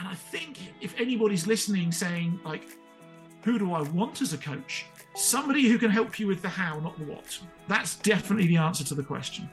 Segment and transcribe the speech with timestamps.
[0.00, 2.62] and I think if anybody's listening saying, like,
[3.42, 4.86] who do I want as a coach?
[5.14, 7.38] Somebody who can help you with the how, not the what.
[7.68, 9.48] That's definitely the answer to the question.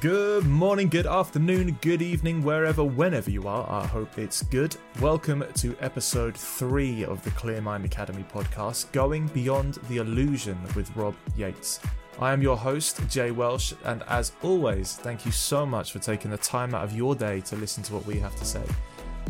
[0.00, 3.68] Good morning, good afternoon, good evening, wherever, whenever you are.
[3.70, 4.74] I hope it's good.
[5.00, 10.94] Welcome to episode three of the Clear Mind Academy podcast, Going Beyond the Illusion with
[10.96, 11.80] Rob Yates.
[12.18, 16.30] I am your host, Jay Welsh, and as always, thank you so much for taking
[16.30, 18.62] the time out of your day to listen to what we have to say.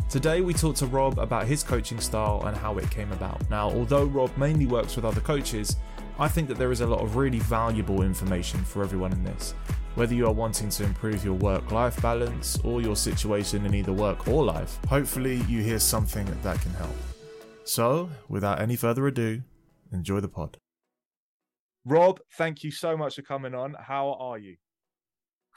[0.09, 3.49] Today, we talked to Rob about his coaching style and how it came about.
[3.49, 5.75] Now, although Rob mainly works with other coaches,
[6.17, 9.53] I think that there is a lot of really valuable information for everyone in this.
[9.95, 13.91] Whether you are wanting to improve your work life balance or your situation in either
[13.91, 16.95] work or life, hopefully you hear something that can help.
[17.65, 19.41] So, without any further ado,
[19.91, 20.57] enjoy the pod.
[21.87, 23.73] Rob, thank you so much for coming on.
[23.79, 24.57] How are you?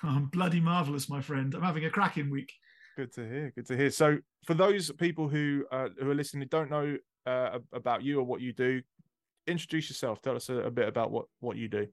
[0.04, 1.52] I'm bloody marvelous, my friend.
[1.54, 2.52] I'm having a cracking week.
[2.96, 3.52] Good to hear.
[3.56, 3.90] Good to hear.
[3.90, 8.22] So, for those people who uh, who are listening, don't know uh, about you or
[8.22, 8.80] what you do,
[9.48, 10.22] introduce yourself.
[10.22, 11.88] Tell us a, a bit about what what you do.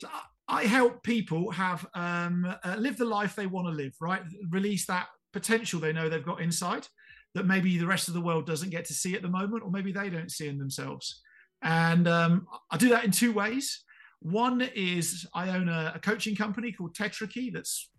[0.00, 0.08] So
[0.46, 3.94] I help people have um, uh, live the life they want to live.
[4.00, 6.86] Right, release that potential they know they've got inside
[7.34, 9.70] that maybe the rest of the world doesn't get to see at the moment, or
[9.70, 11.22] maybe they don't see in themselves.
[11.66, 13.82] And um, I do that in two ways.
[14.20, 17.90] One is I own a, a coaching company called Tetrakey that's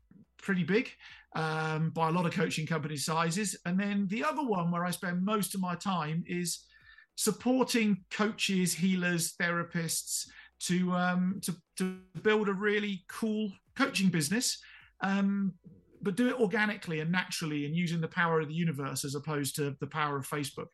[0.42, 0.90] pretty big
[1.36, 3.58] um, by a lot of coaching company sizes.
[3.66, 6.66] And then the other one where I spend most of my time is
[7.16, 10.28] supporting coaches, healers, therapists
[10.62, 14.60] to um, to, to build a really cool coaching business,
[15.02, 15.54] um,
[16.02, 19.56] but do it organically and naturally and using the power of the universe as opposed
[19.58, 20.68] to the power of Facebook.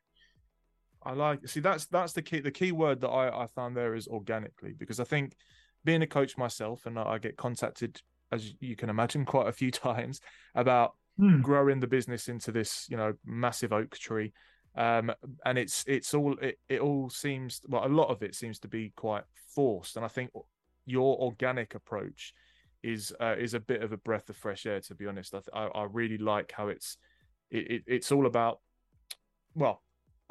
[1.06, 3.96] I like see that's that's the key the key word that I, I found there
[3.96, 5.36] is organically because I think
[5.84, 8.02] being a coach myself and I get contacted
[8.32, 10.22] as you can imagine quite a few times
[10.56, 11.42] about mm.
[11.42, 14.34] growing the business into this you know massive oak tree.
[14.76, 15.12] Um,
[15.46, 18.68] and it's it's all it, it all seems well a lot of it seems to
[18.68, 19.24] be quite
[19.54, 19.98] forced.
[19.98, 20.32] And I think
[20.86, 22.34] your organic approach
[22.82, 25.36] is uh, is a bit of a breath of fresh air to be honest.
[25.36, 26.98] I, I, I really like how it's
[27.52, 28.62] it, it, it's all about
[29.54, 29.83] well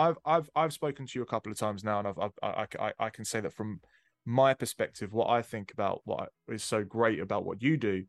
[0.02, 2.66] I've I've I've spoken to you a couple of times now, and I've, I've I,
[2.78, 3.80] I I can say that from
[4.24, 8.04] my perspective, what I think about what is so great about what you do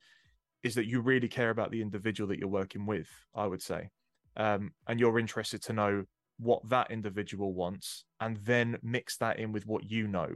[0.63, 3.07] is that you really care about the individual that you're working with.
[3.35, 3.89] I would say,
[4.37, 6.05] um, and you're interested to know
[6.39, 10.29] what that individual wants, and then mix that in with what you know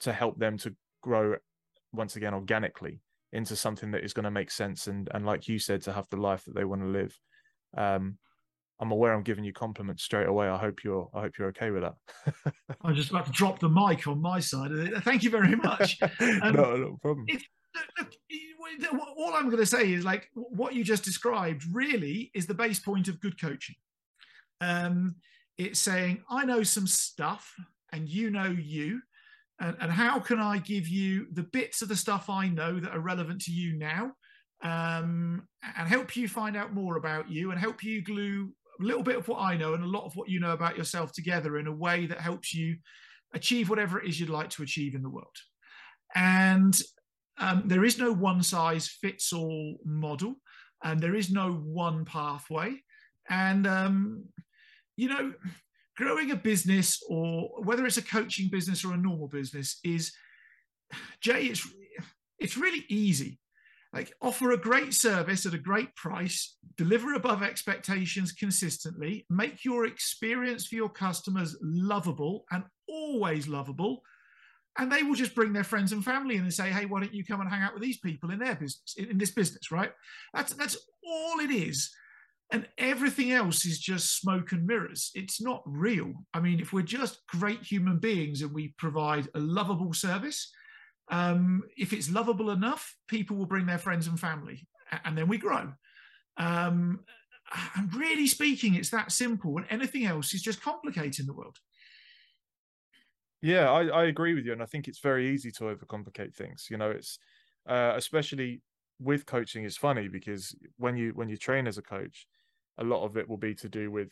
[0.00, 1.36] to help them to grow
[1.92, 5.58] once again organically into something that is going to make sense and and like you
[5.58, 7.18] said to have the life that they want to live
[7.76, 8.16] um
[8.80, 10.48] I'm aware I'm giving you compliments straight away.
[10.48, 11.94] I hope you're I hope you're okay with that.
[12.82, 14.70] I'm just about to drop the mic on my side.
[15.02, 15.98] Thank you very much.
[16.20, 17.26] Um, no, no problem.
[17.98, 18.12] Look,
[19.16, 22.78] all I'm going to say is like what you just described really is the base
[22.78, 23.76] point of good coaching.
[24.60, 25.16] Um,
[25.56, 27.54] it's saying I know some stuff
[27.92, 29.00] and you know you,
[29.60, 32.94] and, and how can I give you the bits of the stuff I know that
[32.94, 34.12] are relevant to you now,
[34.62, 35.46] um,
[35.76, 39.16] and help you find out more about you and help you glue a little bit
[39.16, 41.66] of what I know and a lot of what you know about yourself together in
[41.66, 42.76] a way that helps you
[43.34, 45.36] achieve whatever it is you'd like to achieve in the world.
[46.14, 46.78] And
[47.38, 50.36] um, there is no one size fits all model,
[50.82, 52.76] and there is no one pathway.
[53.28, 54.24] And, um,
[54.96, 55.32] you know,
[55.96, 60.12] growing a business or whether it's a coaching business or a normal business is,
[61.20, 61.66] Jay, it's,
[62.38, 63.38] it's really easy
[63.92, 69.86] like offer a great service at a great price deliver above expectations consistently make your
[69.86, 74.02] experience for your customers lovable and always lovable
[74.78, 77.14] and they will just bring their friends and family in and say hey why don't
[77.14, 79.92] you come and hang out with these people in their business in this business right?
[80.32, 80.76] That's that's
[81.06, 81.90] all it is.
[82.50, 85.10] And everything else is just smoke and mirrors.
[85.14, 86.14] It's not real.
[86.32, 90.50] I mean if we're just great human beings and we provide a lovable service
[91.10, 94.66] um, if it's lovable enough, people will bring their friends and family,
[95.04, 95.72] and then we grow.
[96.36, 97.00] Um,
[97.76, 101.56] and really speaking, it's that simple, and anything else is just complicating the world.
[103.40, 106.66] Yeah, I, I agree with you, and I think it's very easy to overcomplicate things.
[106.70, 107.18] You know, it's
[107.66, 108.62] uh, especially
[109.00, 109.64] with coaching.
[109.64, 112.26] It's funny because when you when you train as a coach,
[112.78, 114.10] a lot of it will be to do with,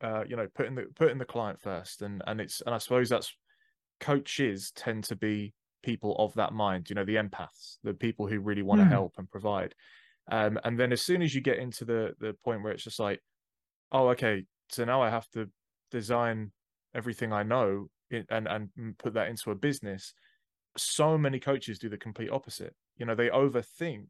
[0.00, 3.08] uh, you know, putting the putting the client first, and and it's and I suppose
[3.08, 3.36] that's
[4.00, 5.54] coaches tend to be
[5.84, 8.90] people of that mind, you know, the empaths, the people who really want to mm.
[8.90, 9.74] help and provide.
[10.30, 12.98] Um, and then as soon as you get into the the point where it's just
[12.98, 13.20] like,
[13.92, 15.50] oh, okay, so now I have to
[15.90, 16.50] design
[16.94, 20.14] everything I know in, and and put that into a business.
[20.76, 22.74] So many coaches do the complete opposite.
[22.96, 24.06] You know, they overthink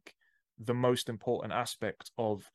[0.58, 2.48] the most important aspect of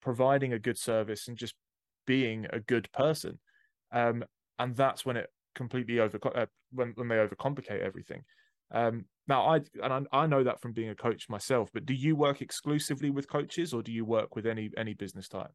[0.00, 1.54] providing a good service and just
[2.06, 3.38] being a good person.
[3.92, 4.24] Um,
[4.58, 8.22] and that's when it completely over uh, when when they overcomplicate everything.
[8.72, 11.70] Um, now, I and I, I, know that from being a coach myself.
[11.72, 15.28] But do you work exclusively with coaches, or do you work with any any business
[15.28, 15.52] type?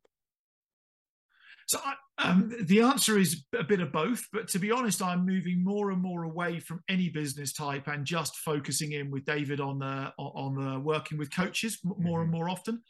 [1.67, 1.95] So I,
[2.29, 4.25] um, the answer is a bit of both.
[4.31, 8.05] But to be honest, I'm moving more and more away from any business type and
[8.05, 12.37] just focusing in with David on the on the working with coaches more and mm-hmm.
[12.37, 12.81] more often.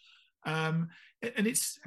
[0.45, 0.89] Um,
[1.35, 1.79] and it's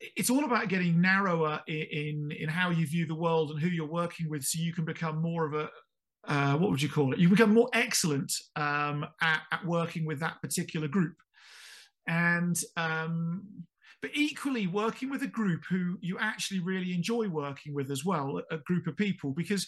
[0.00, 3.86] it's all about getting narrower in in how you view the world and who you're
[3.86, 5.70] working with, so you can become more of a
[6.26, 7.18] uh, what would you call it?
[7.18, 11.16] You become more excellent um, at, at, working with that particular group,
[12.06, 13.64] and um,
[14.02, 18.40] but equally working with a group who you actually really enjoy working with as well,
[18.50, 19.66] a group of people, because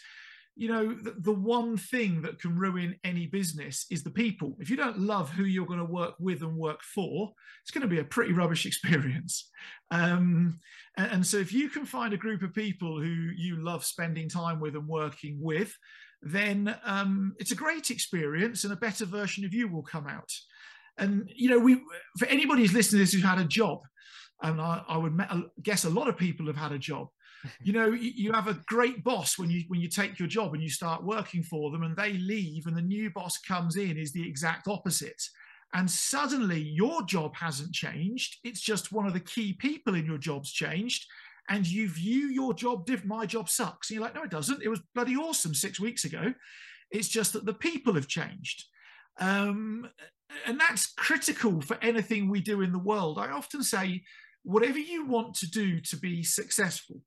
[0.54, 4.56] you know the, the, one thing that can ruin any business is the people.
[4.60, 7.32] If you don't love who you're going to work with and work for
[7.62, 9.50] it's going to be a pretty rubbish experience.
[9.90, 10.58] Um,
[10.96, 14.28] and, and, so if you can find a group of people who you love spending
[14.28, 15.74] time with and working with
[16.24, 20.30] then um, it's a great experience and a better version of you will come out.
[20.98, 21.80] And you know we
[22.18, 23.80] for anybody who's listening to this who's had a job
[24.42, 25.18] and I, I would
[25.62, 27.08] guess a lot of people have had a job
[27.62, 30.62] you know you, have a great boss when you when you take your job and
[30.62, 34.12] you start working for them and they leave and the new boss comes in is
[34.12, 35.22] the exact opposite.
[35.74, 38.36] And suddenly your job hasn't changed.
[38.44, 41.06] It's just one of the key people in your job's changed
[41.48, 43.08] and you view your job different.
[43.08, 43.90] My job sucks.
[43.90, 44.62] And you're like no it doesn't.
[44.62, 46.34] It was bloody awesome six weeks ago.
[46.90, 48.64] It's just that the people have changed.
[49.18, 49.88] Um,
[50.46, 53.18] and that's critical for anything we do in the world.
[53.18, 54.02] I often say
[54.42, 57.00] whatever you want to do to be successful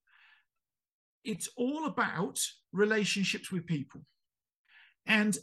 [1.26, 2.40] it's all about
[2.72, 4.02] relationships with people.
[5.08, 5.38] And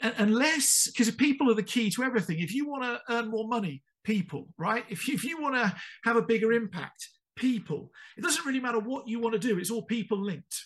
[0.00, 2.40] unless, because people are the key to everything.
[2.40, 4.84] If you want to earn more money, people, right?
[4.88, 5.74] If you, if you want to
[6.04, 7.90] have a bigger impact, people.
[8.16, 10.56] It doesn't really matter what you want to do, it's all people linked.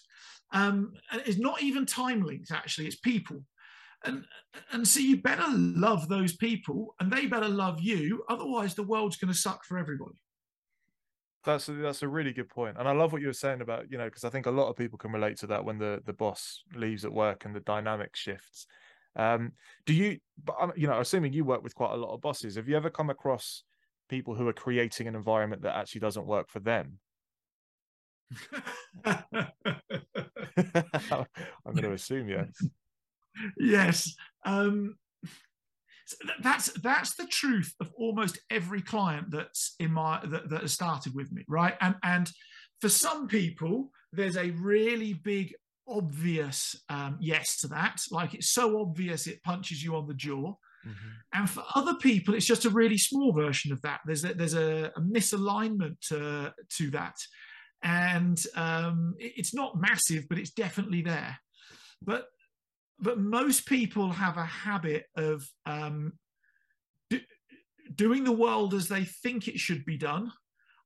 [0.53, 0.93] Um,
[1.27, 3.45] it's not even time linked, actually, it's people.
[4.05, 4.25] And,
[4.73, 8.25] and so you better love those people and they better love you.
[8.31, 10.17] Otherwise, the world's going to suck for everybody.
[11.45, 13.91] That's a, that's a really good point, and I love what you were saying about
[13.91, 16.03] you know because I think a lot of people can relate to that when the
[16.05, 18.67] the boss leaves at work and the dynamic shifts.
[19.17, 19.53] Um,
[19.87, 22.69] do you, but you know, assuming you work with quite a lot of bosses, have
[22.69, 23.65] you ever come across
[24.09, 26.99] people who are creating an environment that actually doesn't work for them?
[29.05, 29.49] I'm
[31.75, 32.51] going to assume yes.
[33.59, 34.15] Yes.
[34.45, 34.97] Um,
[36.43, 41.15] that's that's the truth of almost every client that's in my that, that has started
[41.15, 41.75] with me right?
[41.81, 42.31] And and
[42.81, 45.55] for some people there's a really big
[45.89, 48.01] obvious um, yes to that.
[48.11, 50.55] Like it's so obvious it punches you on the jaw.
[50.81, 51.09] Mm-hmm.
[51.35, 54.01] and for other people it's just a really small version of that.
[54.07, 57.17] There's a, there's a, a misalignment to, to that.
[57.83, 61.39] And um, it, it's not massive but it's definitely there.
[62.03, 62.29] But
[63.01, 66.13] but most people have a habit of um,
[67.09, 67.21] do,
[67.95, 70.33] doing the world as they think it should be done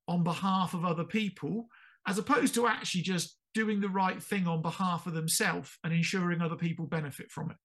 [0.06, 1.66] on behalf of other people,
[2.06, 6.40] as opposed to actually just doing the right thing on behalf of themselves and ensuring
[6.40, 7.56] other people benefit from it.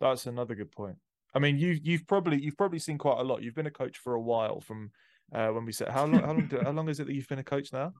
[0.00, 0.96] That's another good point.
[1.34, 3.42] I mean, you you've probably you've probably seen quite a lot.
[3.42, 4.60] You've been a coach for a while.
[4.60, 4.90] From
[5.34, 7.28] uh, when we said how long how long do, how long is it that you've
[7.28, 7.92] been a coach now?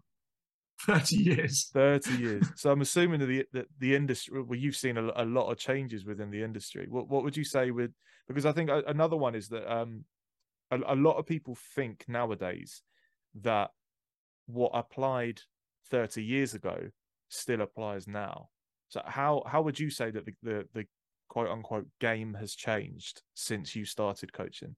[0.87, 1.71] 30 years.
[1.73, 2.47] 30 years.
[2.57, 5.59] So i'm assuming that the that the industry well you've seen a, a, lot of
[5.59, 6.87] changes within the industry.
[6.89, 7.93] What, what would you say with
[8.27, 10.05] because i think another one is that um
[10.71, 12.83] a, a lot of people think nowadays
[13.43, 13.71] that
[14.47, 15.41] what applied
[15.91, 16.89] 30 years ago
[17.29, 18.49] still applies now.
[18.89, 20.87] So how how would you say that the, the, the
[21.29, 24.77] quote unquote game has changed since you started coaching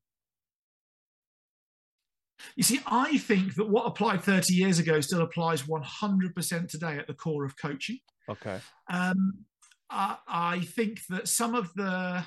[2.56, 7.06] you see, I think that what applied 30 years ago still applies 100% today at
[7.06, 7.98] the core of coaching.
[8.28, 8.58] Okay.
[8.90, 9.44] Um,
[9.90, 12.24] I, I think that some of the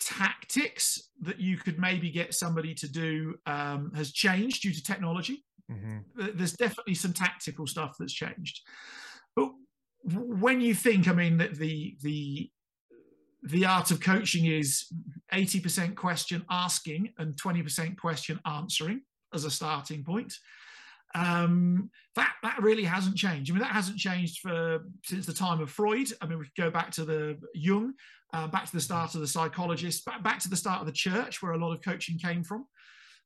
[0.00, 5.44] tactics that you could maybe get somebody to do um, has changed due to technology.
[5.70, 6.36] Mm-hmm.
[6.36, 8.60] There's definitely some tactical stuff that's changed.
[9.34, 9.50] But
[10.04, 12.50] when you think, I mean, that the the
[13.44, 14.86] the art of coaching is
[15.32, 19.02] 80% question asking and 20% question answering
[19.34, 20.34] as a starting point.
[21.14, 23.50] Um, that that really hasn't changed.
[23.50, 26.08] I mean, that hasn't changed for since the time of Freud.
[26.20, 27.94] I mean, we could go back to the Jung,
[28.32, 30.92] uh, back to the start of the psychologists, back, back to the start of the
[30.92, 32.66] church, where a lot of coaching came from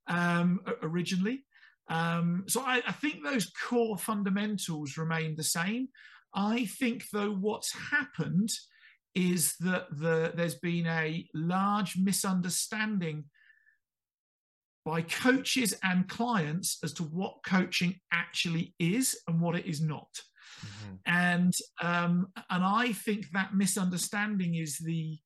[0.07, 1.45] um, originally.
[1.89, 5.87] Um, so I, I think those core fundamentals remain the same.
[6.35, 8.51] I think, though, what's happened
[9.19, 13.25] is that the, there's been a large misunderstanding
[14.85, 20.07] by coaches and clients as to what coaching actually is and what it is not.
[20.65, 20.93] Mm-hmm.
[21.05, 25.17] And um, and I think that misunderstanding is the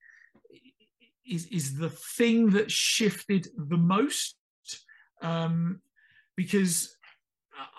[1.25, 4.35] is is the thing that shifted the most
[5.21, 5.81] um,
[6.35, 6.95] because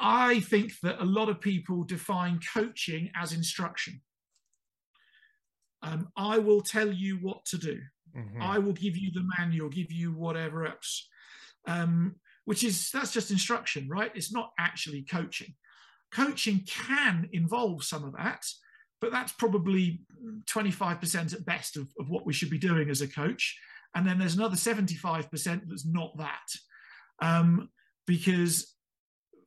[0.00, 4.00] I think that a lot of people define coaching as instruction.
[5.85, 7.79] Um, I will tell you what to do.
[8.17, 8.43] Mm-hmm.
[8.43, 11.09] I will give you the manual, give you whatever else.
[11.67, 14.12] Um, which is that's just instruction, right?
[14.14, 15.55] It's not actually coaching.
[16.12, 18.45] Coaching can involve some of that,
[19.00, 20.03] but that's probably
[20.47, 23.59] 25% at best of, of what we should be doing as a coach.
[23.95, 25.29] And then there's another 75%
[25.67, 26.47] that's not that.
[27.21, 27.71] Um,
[28.07, 28.75] because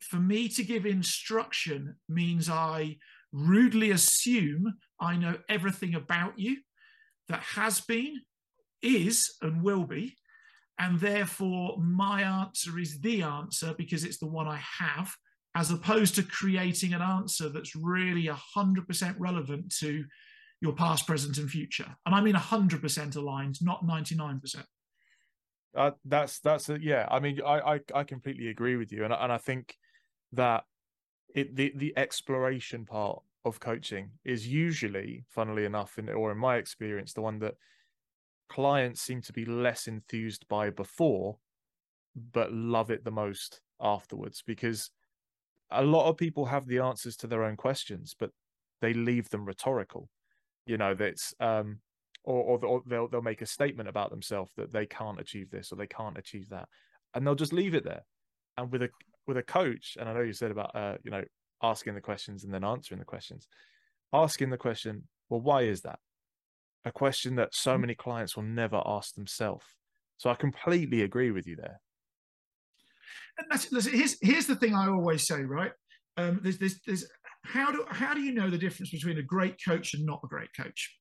[0.01, 2.98] for me to give instruction means I
[3.32, 6.58] rudely assume I know everything about you
[7.30, 8.22] that has been,
[8.82, 10.16] is, and will be.
[10.80, 15.13] And therefore, my answer is the answer because it's the one I have,
[15.56, 20.06] as opposed to creating an answer that's really 100% relevant to
[20.62, 21.96] your past, present, and future.
[22.06, 24.63] And I mean 100% aligned, not 99%.
[25.75, 27.08] Uh, that's that's a, yeah.
[27.10, 29.75] I mean, I, I I completely agree with you, and and I think
[30.32, 30.63] that
[31.36, 36.58] it the the exploration part of coaching is usually, funnily enough, in or in my
[36.58, 37.56] experience, the one that
[38.50, 41.38] clients seem to be less enthused by before,
[42.34, 44.92] but love it the most afterwards because
[45.72, 48.32] a lot of people have the answers to their own questions, but
[48.82, 50.10] they leave them rhetorical.
[50.66, 51.80] You know, that's um,
[52.24, 55.75] or, or, they'll they'll make a statement about themselves that they can't achieve this or
[55.75, 56.68] they can't achieve that,
[57.13, 58.04] and they'll just leave it there.
[58.58, 58.89] And with a
[59.27, 61.24] with a coach, and I know you said about uh, you know
[61.61, 63.47] asking the questions and then answering the questions,
[64.13, 65.99] asking the question, well, why is that?
[66.85, 67.81] A question that so mm.
[67.81, 69.65] many clients will never ask themselves.
[70.17, 71.79] So I completely agree with you there.
[73.37, 75.71] And that's, listen, here's here's the thing I always say, right?
[76.17, 77.05] Um, there's, there's, there's
[77.43, 80.27] how do how do you know the difference between a great coach and not a
[80.27, 80.97] great coach?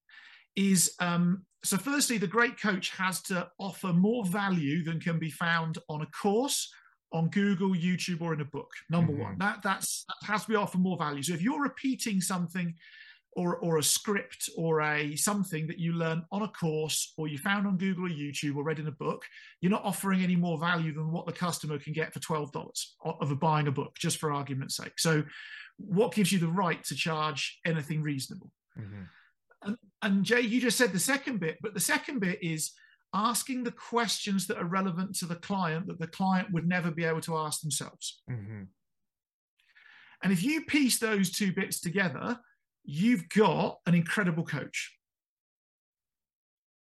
[0.54, 5.30] Is um, so firstly, the great coach has to offer more value than can be
[5.30, 6.72] found on a course,
[7.16, 8.70] on Google, YouTube, or in a book.
[8.90, 9.22] Number mm-hmm.
[9.22, 11.22] one, that that's that has to be offer more value.
[11.22, 12.74] So if you're repeating something
[13.32, 17.38] or, or a script or a something that you learn on a course or you
[17.38, 19.24] found on Google or YouTube or read in a book,
[19.60, 23.40] you're not offering any more value than what the customer can get for $12 of
[23.40, 24.98] buying a book, just for argument's sake.
[24.98, 25.22] So
[25.76, 28.50] what gives you the right to charge anything reasonable?
[28.78, 29.02] Mm-hmm.
[29.62, 32.72] And, and Jay, you just said the second bit, but the second bit is
[33.16, 37.04] asking the questions that are relevant to the client that the client would never be
[37.04, 38.20] able to ask themselves.
[38.30, 38.64] Mm-hmm.
[40.22, 42.38] And if you piece those two bits together,
[42.84, 44.92] you've got an incredible coach.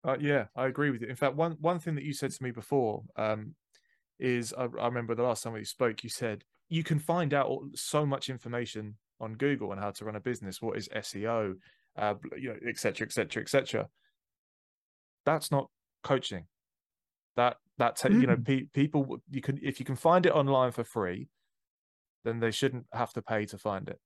[0.03, 1.07] Uh, yeah, I agree with you.
[1.07, 3.55] In fact, one one thing that you said to me before um,
[4.19, 7.59] is I, I, remember the last time we spoke, you said you can find out
[7.75, 10.61] so much information on Google on how to run a business.
[10.61, 11.55] What is SEO,
[11.97, 13.87] uh, you know, etc., etc., etc.
[15.25, 15.69] That's not
[16.03, 16.45] coaching.
[17.35, 18.21] That that mm.
[18.21, 18.45] you know, mm.
[18.45, 21.29] pe- people you can if you can find it online for free,
[22.23, 23.99] then they shouldn't have to pay to find it.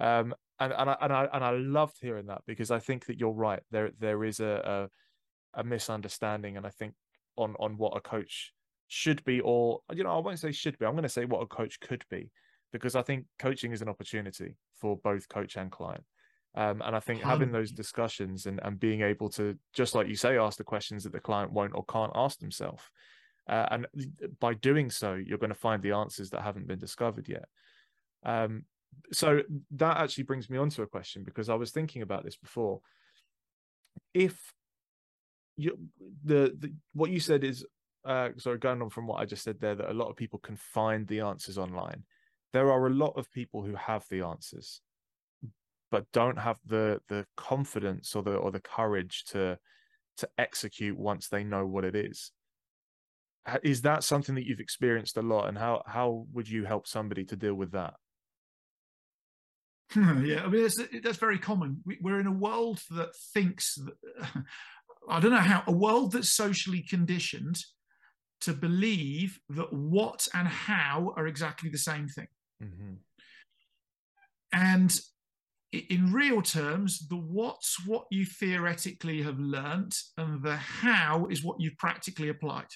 [0.00, 3.18] Um, and and I, and I and I loved hearing that because I think that
[3.18, 3.62] you're right.
[3.70, 4.88] There there is a,
[5.54, 6.94] a, a misunderstanding, and I think
[7.36, 8.52] on on what a coach
[8.88, 10.86] should be, or you know, I won't say should be.
[10.86, 12.30] I'm going to say what a coach could be,
[12.72, 16.04] because I think coaching is an opportunity for both coach and client.
[16.58, 20.16] Um, and I think having those discussions and, and being able to, just like you
[20.16, 22.82] say, ask the questions that the client won't or can't ask themselves.
[23.48, 23.86] Uh, and
[24.40, 27.44] by doing so, you're going to find the answers that haven't been discovered yet.
[28.24, 28.64] Um,
[29.12, 32.36] so that actually brings me on to a question because I was thinking about this
[32.36, 32.80] before.
[34.12, 34.36] If
[35.56, 35.78] you
[36.24, 37.64] the, the what you said is
[38.04, 40.38] uh sorry, going on from what I just said there, that a lot of people
[40.38, 42.04] can find the answers online.
[42.52, 44.80] There are a lot of people who have the answers,
[45.90, 49.58] but don't have the the confidence or the or the courage to
[50.18, 52.32] to execute once they know what it is.
[53.62, 57.24] Is that something that you've experienced a lot, and how how would you help somebody
[57.26, 57.94] to deal with that?
[59.96, 61.82] yeah, I mean that's, that's very common.
[61.86, 64.28] We, are in a world that thinks that,
[65.08, 67.56] I don't know how a world that's socially conditioned
[68.42, 72.28] to believe that what and how are exactly the same thing.
[72.62, 72.94] Mm-hmm.
[74.52, 75.00] And
[75.72, 81.60] in real terms, the what's what you theoretically have learnt, and the how is what
[81.60, 82.68] you've practically applied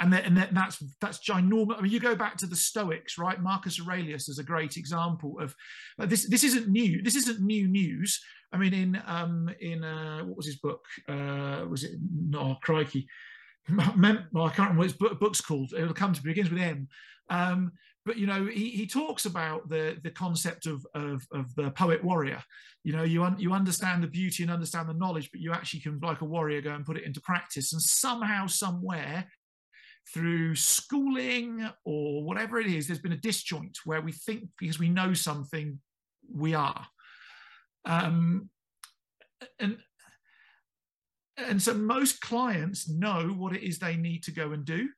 [0.00, 1.78] and, and that's that's ginormous.
[1.78, 3.40] I mean, you go back to the Stoics, right?
[3.40, 5.54] Marcus Aurelius is a great example of
[5.98, 6.28] like, this.
[6.28, 7.02] This isn't new.
[7.02, 8.18] This isn't new news.
[8.52, 10.84] I mean, in um, in uh, what was his book?
[11.06, 11.92] Uh, was it?
[12.10, 13.06] No, crikey.
[13.68, 15.74] Mem- well, I can't remember what his book's called.
[15.76, 16.88] It'll come to begins with M.
[17.28, 17.72] Um,
[18.06, 22.02] but you know, he, he talks about the the concept of, of of the poet
[22.02, 22.42] warrior.
[22.82, 25.80] You know, you un- you understand the beauty and understand the knowledge, but you actually
[25.80, 27.72] can, like a warrior, go and put it into practice.
[27.72, 29.26] And somehow, somewhere,
[30.12, 34.88] through schooling or whatever it is, there's been a disjoint where we think because we
[34.88, 35.78] know something,
[36.34, 36.86] we are.
[37.84, 38.48] Um,
[39.58, 39.78] and
[41.36, 44.88] and so most clients know what it is they need to go and do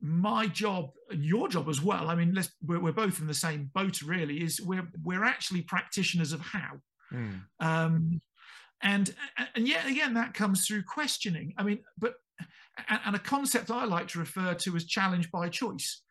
[0.00, 2.08] my job and your job as well.
[2.08, 6.32] I mean we're, we're, both in the same boat really is we're we're actually practitioners
[6.32, 6.80] of how.
[7.12, 7.40] Mm.
[7.58, 8.20] um,
[8.82, 9.14] and
[9.54, 11.54] and yet again that comes through questioning.
[11.56, 12.14] I mean but
[12.88, 16.02] and a concept i like to refer to as challenge by choice.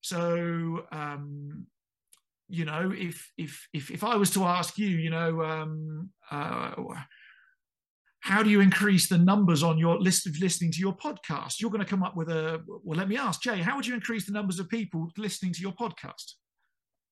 [0.00, 1.66] So um,
[2.48, 6.72] you know if if if if i was to ask you you know um, uh,
[8.20, 11.60] how do you increase the numbers on your list of listening to your podcast?
[11.60, 13.94] You're going to come up with a, well, let me ask Jay, how would you
[13.94, 16.34] increase the numbers of people listening to your podcast?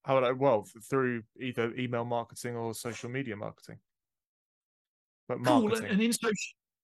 [0.05, 3.79] How would I, well, through either email marketing or social media marketing.
[5.29, 5.79] But marketing.
[5.79, 5.91] Cool.
[5.91, 6.33] And in social,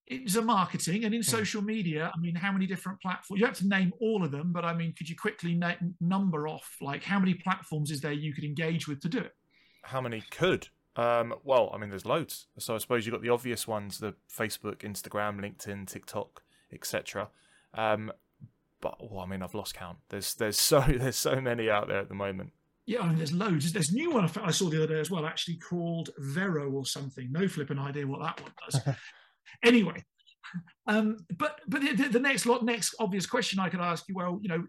[0.06, 1.30] it's a marketing and in hmm.
[1.30, 4.52] social media i mean how many different platforms you have to name all of them
[4.52, 8.12] but i mean could you quickly na- number off like how many platforms is there
[8.12, 9.32] you could engage with to do it
[9.84, 12.46] how many could um, well, I mean, there's loads.
[12.58, 17.28] So I suppose you've got the obvious ones: the Facebook, Instagram, LinkedIn, TikTok, etc.
[17.74, 18.12] Um,
[18.80, 19.98] but well, I mean, I've lost count.
[20.08, 22.52] There's there's so there's so many out there at the moment.
[22.84, 23.72] Yeah, I mean, there's loads.
[23.72, 26.84] There's a new one I saw the other day as well, actually called Vero or
[26.84, 27.30] something.
[27.30, 28.96] No flipping idea what that one does.
[29.64, 30.04] anyway,
[30.88, 34.38] um, but but the, the next lot, next obvious question I could ask you, well,
[34.42, 34.66] you know,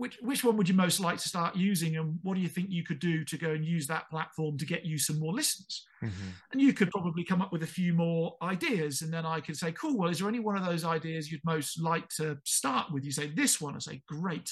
[0.00, 2.70] which which one would you most like to start using and what do you think
[2.70, 5.84] you could do to go and use that platform to get you some more listeners?
[6.02, 6.28] Mm-hmm.
[6.52, 9.58] and you could probably come up with a few more ideas and then i could
[9.58, 12.90] say cool well is there any one of those ideas you'd most like to start
[12.90, 13.04] with?
[13.04, 13.76] You say this one.
[13.76, 14.50] I say great.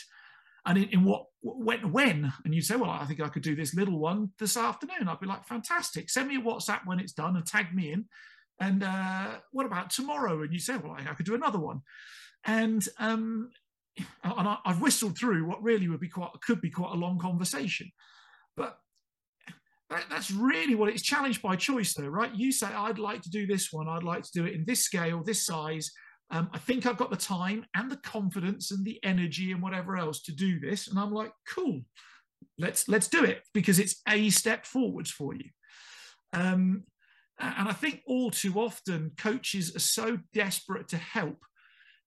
[0.66, 2.30] And in, in what when when?
[2.44, 5.08] And you'd say well i think i could do this little one this afternoon.
[5.08, 6.10] I'd be like fantastic.
[6.10, 8.04] Send me a whatsapp when it's done and tag me in.
[8.60, 10.42] And uh, what about tomorrow?
[10.42, 11.80] And you say well i, I could do another one.
[12.44, 13.50] And um,
[14.24, 17.18] and I, have whistled through what really would be quite could be quite a long
[17.18, 17.90] conversation,
[18.56, 18.78] but
[19.90, 22.34] that, that's really what it's challenged by choice, though, right?
[22.34, 24.84] You say I'd like to do this one, I'd like to do it in this
[24.84, 25.90] scale, this size.
[26.30, 29.96] Um, I think I've got the time and the confidence and the energy and whatever
[29.96, 31.82] else to do this, and I'm like, cool,
[32.58, 35.50] let's let's do it because it's a step forwards for you.
[36.32, 36.84] Um,
[37.40, 41.38] and I think all too often coaches are so desperate to help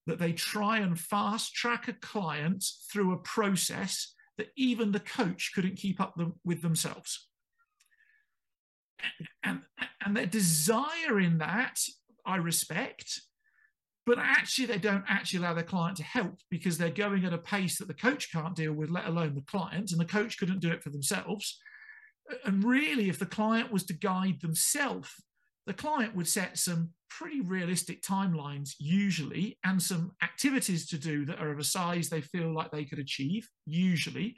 [0.07, 5.51] that they try and fast track a client through a process that even the coach
[5.53, 7.27] couldn't keep up with themselves.
[9.43, 9.61] And,
[10.03, 11.79] and their desire in that,
[12.25, 13.21] I respect,
[14.05, 17.37] but actually they don't actually allow their client to help because they're going at a
[17.37, 20.59] pace that the coach can't deal with, let alone the client, and the coach couldn't
[20.59, 21.59] do it for themselves.
[22.45, 25.13] And really, if the client was to guide themselves
[25.67, 31.39] the client would set some pretty realistic timelines usually and some activities to do that
[31.39, 34.35] are of a size they feel like they could achieve usually.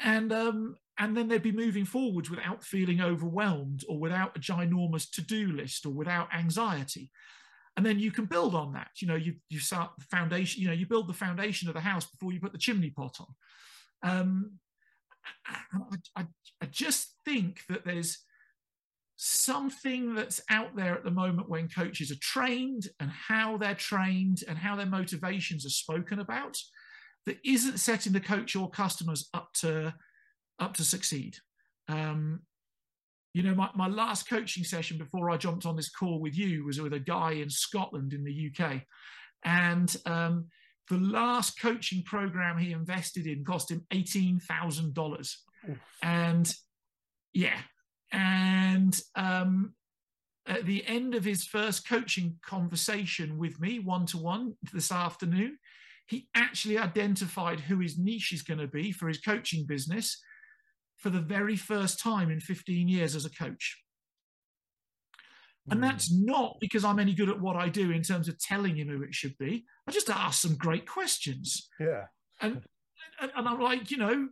[0.00, 5.08] And um, and then they'd be moving forwards without feeling overwhelmed or without a ginormous
[5.10, 7.10] to-do list or without anxiety.
[7.76, 8.90] And then you can build on that.
[9.00, 11.80] You know you you start the foundation you know you build the foundation of the
[11.80, 14.10] house before you put the chimney pot on.
[14.10, 14.52] Um,
[15.46, 16.26] I, I,
[16.60, 18.18] I just think that there's
[19.16, 24.42] something that's out there at the moment when coaches are trained and how they're trained
[24.48, 26.56] and how their motivations are spoken about
[27.26, 29.94] that isn't setting the coach or customers up to
[30.58, 31.36] up to succeed.
[31.88, 32.40] Um,
[33.34, 36.64] you know my, my last coaching session before i jumped on this call with you
[36.64, 38.80] was with a guy in scotland in the uk
[39.44, 40.46] and um,
[40.88, 45.36] the last coaching program he invested in cost him $18000
[46.02, 46.54] and
[47.32, 47.58] yeah
[48.12, 49.74] and um,
[50.46, 55.58] at the end of his first coaching conversation with me, one to one this afternoon,
[56.06, 60.20] he actually identified who his niche is going to be for his coaching business
[60.98, 63.82] for the very first time in 15 years as a coach.
[65.70, 65.86] And hmm.
[65.86, 68.88] that's not because I'm any good at what I do in terms of telling him
[68.88, 69.64] who it should be.
[69.86, 71.68] I just asked some great questions.
[71.78, 72.04] Yeah.
[72.40, 72.62] And
[73.20, 74.28] and I'm like, you know,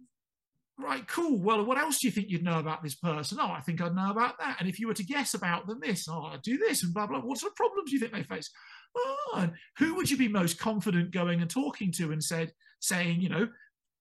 [0.81, 1.39] right, cool.
[1.39, 3.39] Well, what else do you think you'd know about this person?
[3.41, 4.57] Oh, I think I'd know about that.
[4.59, 7.07] And if you were to guess about them, this, oh, I'd do this, and blah,
[7.07, 7.21] blah.
[7.21, 8.51] What sort of problems do you think they face?
[8.97, 13.21] Oh, and who would you be most confident going and talking to and said, saying,
[13.21, 13.49] you know,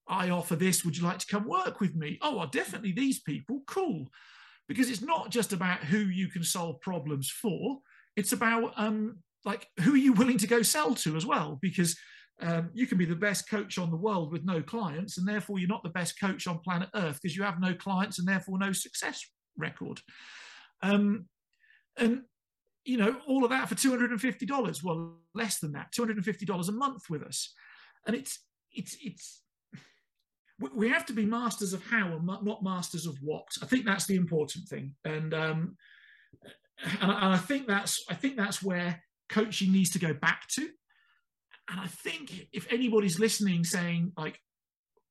[0.07, 2.17] I offer this, would you like to come work with me?
[2.21, 4.07] Oh, well, definitely these people, cool.
[4.67, 7.79] Because it's not just about who you can solve problems for,
[8.15, 11.57] it's about um, like who are you willing to go sell to as well?
[11.61, 11.97] Because
[12.41, 15.59] um, you can be the best coach on the world with no clients, and therefore
[15.59, 18.57] you're not the best coach on planet Earth because you have no clients and therefore
[18.57, 19.21] no success
[19.57, 19.99] record.
[20.81, 21.25] Um,
[21.97, 22.21] and
[22.85, 24.83] you know all of that for two hundred and fifty dollars.
[24.83, 27.53] Well, less than that, two hundred and fifty dollars a month with us,
[28.07, 28.39] and it's
[28.71, 29.43] it's it's
[30.59, 33.47] we have to be masters of how and not masters of what.
[33.61, 35.77] I think that's the important thing, and um,
[37.01, 40.47] and, I, and I think that's I think that's where coaching needs to go back
[40.49, 40.69] to.
[41.69, 44.41] And I think if anybody's listening, saying like,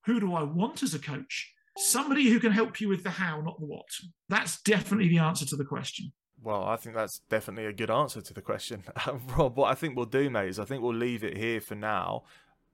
[0.07, 3.41] "Who do I want as a coach?" Somebody who can help you with the how,
[3.41, 3.87] not the what.
[4.29, 6.13] That's definitely the answer to the question.
[6.43, 8.83] Well, I think that's definitely a good answer to the question.
[9.37, 11.77] Rob, what I think we'll do, mate, is I think we'll leave it here for
[11.77, 12.25] now.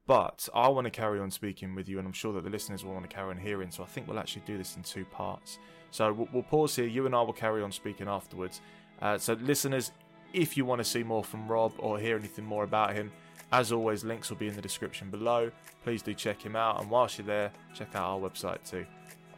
[0.06, 2.84] But I want to carry on speaking with you, and I'm sure that the listeners
[2.84, 3.70] will want to carry on hearing.
[3.70, 5.58] So I think we'll actually do this in two parts.
[5.90, 6.86] So we'll, we'll pause here.
[6.86, 8.60] You and I will carry on speaking afterwards.
[9.00, 9.92] Uh, so, listeners,
[10.34, 13.10] if you want to see more from Rob or hear anything more about him,
[13.54, 15.50] as always, links will be in the description below.
[15.84, 16.80] Please do check him out.
[16.80, 18.84] And whilst you're there, check out our website too.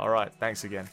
[0.01, 0.89] All right, thanks again.